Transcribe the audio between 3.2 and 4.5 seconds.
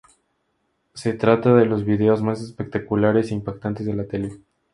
e impactantes de la tele.